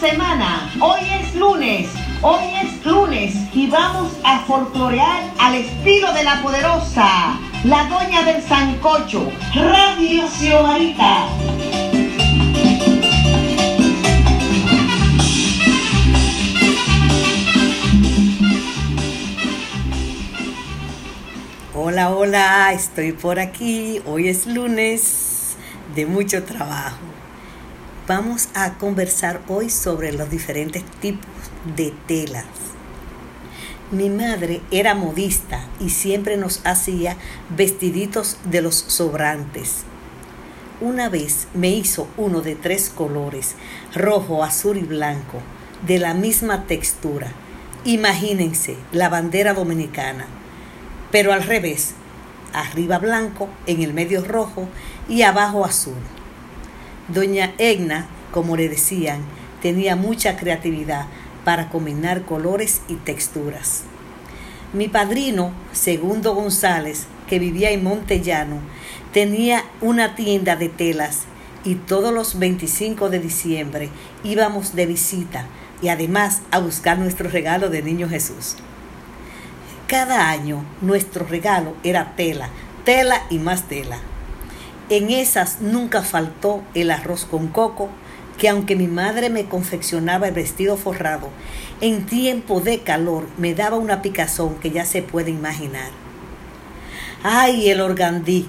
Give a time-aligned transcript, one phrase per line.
[0.00, 0.72] semana.
[0.80, 1.90] Hoy es lunes.
[2.22, 8.42] Hoy es lunes y vamos a folclorear al estilo de la poderosa, la doña del
[8.42, 11.26] Sancocho, Radio Xiomarita.
[21.74, 24.00] Hola, hola, estoy por aquí.
[24.06, 25.56] Hoy es lunes
[25.94, 26.96] de mucho trabajo.
[28.06, 31.30] Vamos a conversar hoy sobre los diferentes tipos
[31.76, 32.44] de telas.
[33.90, 37.16] Mi madre era modista y siempre nos hacía
[37.56, 39.82] vestiditos de los sobrantes.
[40.80, 43.54] Una vez me hizo uno de tres colores,
[43.94, 45.40] rojo, azul y blanco,
[45.86, 47.32] de la misma textura.
[47.84, 50.26] Imagínense la bandera dominicana
[51.10, 51.94] pero al revés,
[52.52, 54.68] arriba blanco, en el medio rojo
[55.08, 55.98] y abajo azul.
[57.12, 59.20] Doña Egna, como le decían,
[59.62, 61.06] tenía mucha creatividad
[61.44, 63.82] para combinar colores y texturas.
[64.72, 68.60] Mi padrino, Segundo González, que vivía en Montellano,
[69.12, 71.22] tenía una tienda de telas
[71.64, 73.88] y todos los 25 de diciembre
[74.22, 75.46] íbamos de visita
[75.82, 78.56] y además a buscar nuestro regalo de Niño Jesús.
[79.88, 82.50] Cada año nuestro regalo era tela,
[82.84, 83.98] tela y más tela.
[84.90, 87.88] En esas nunca faltó el arroz con coco,
[88.38, 91.30] que aunque mi madre me confeccionaba el vestido forrado,
[91.80, 95.90] en tiempo de calor me daba una picazón que ya se puede imaginar.
[97.22, 98.46] Ay, el organdí,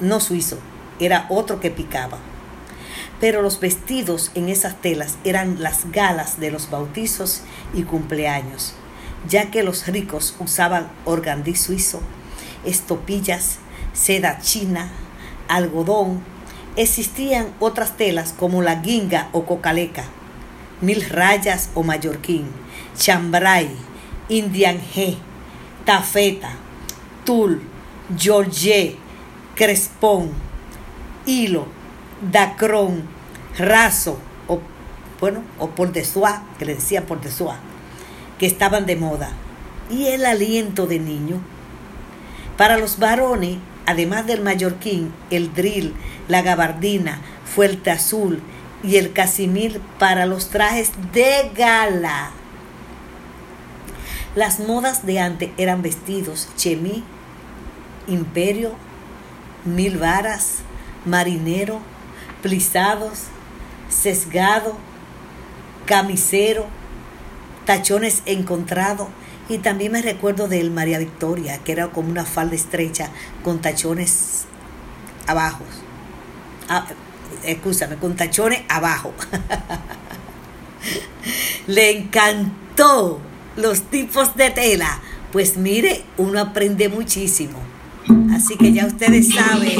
[0.00, 0.58] no suizo,
[1.00, 2.18] era otro que picaba.
[3.20, 7.40] Pero los vestidos en esas telas eran las galas de los bautizos
[7.72, 8.74] y cumpleaños
[9.28, 12.00] ya que los ricos usaban organdí suizo,
[12.64, 13.58] estopillas,
[13.92, 14.90] seda china,
[15.48, 16.20] algodón.
[16.76, 20.04] Existían otras telas como la guinga o cocaleca,
[20.80, 22.46] mil rayas o mallorquín,
[22.96, 23.70] chambray,
[24.28, 25.16] indian g,
[25.84, 26.50] tafeta,
[27.24, 27.62] tul,
[28.16, 28.96] george,
[29.54, 30.30] crespón,
[31.24, 31.66] hilo,
[32.30, 33.04] dacrón,
[33.58, 34.60] raso, o
[35.20, 36.04] bueno, o por de
[36.58, 37.30] que le decían por de
[38.38, 39.30] que estaban de moda,
[39.90, 41.40] y el aliento de niño.
[42.56, 45.94] Para los varones, además del mallorquín, el drill,
[46.28, 48.42] la gabardina, fuerte azul
[48.82, 52.30] y el casimir para los trajes de gala.
[54.34, 57.02] Las modas de antes eran vestidos chemí,
[58.06, 58.72] imperio,
[59.64, 60.56] mil varas,
[61.04, 61.80] marinero,
[62.42, 63.24] plisados,
[63.88, 64.76] sesgado,
[65.86, 66.66] camisero,
[67.64, 69.08] tachones encontrados.
[69.48, 73.10] Y también me recuerdo del María Victoria, que era como una falda estrecha
[73.44, 74.44] con tachones
[75.26, 75.64] abajo.
[76.68, 76.86] Ah,
[77.44, 79.12] escúchame, con tachones abajo.
[81.66, 83.20] Le encantó
[83.56, 85.00] los tipos de tela.
[85.32, 87.58] Pues mire, uno aprende muchísimo.
[88.32, 89.78] Así que ya ustedes saben.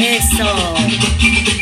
[0.00, 1.55] Eso.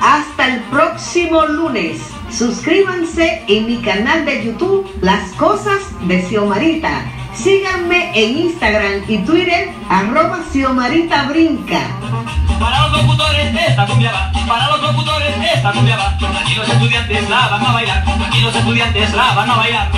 [0.00, 2.00] Hasta el próximo lunes.
[2.30, 7.04] Suscríbanse en mi canal de YouTube Las Cosas de Xiomarita.
[7.34, 11.80] Síganme en Instagram y Twitter arroba Xiomarita Brinca.
[12.58, 16.18] Para los locutores esta cumbia va, para los locutores esta cumbia va.
[16.40, 19.90] Aquí los estudiantes la van a bailar, aquí los estudiantes la van a bailar.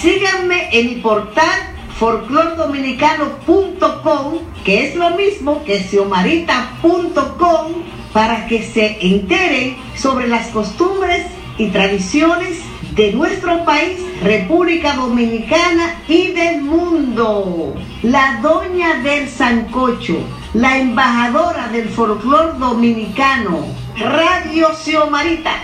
[0.00, 1.71] Síganme en mi portal
[2.02, 7.72] folclordominicano.com, que es lo mismo que xiomarita.com,
[8.12, 12.58] para que se enteren sobre las costumbres y tradiciones
[12.96, 17.76] de nuestro país, República Dominicana y del mundo.
[18.02, 20.18] La doña del Sancocho,
[20.54, 23.64] la embajadora del folclor dominicano,
[23.96, 25.54] Radio Xiomarita.